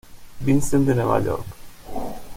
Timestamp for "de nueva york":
0.87-1.45